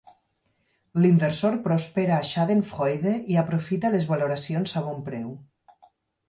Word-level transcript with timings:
L'inversor 1.01 1.57
prospera 1.67 2.15
a 2.15 2.23
Schadenfreude 2.29 3.13
i 3.35 3.37
aprofita 3.43 3.93
les 3.97 4.09
valoracions 4.15 4.75
a 4.83 4.85
bon 4.89 5.05
preu. 5.13 5.31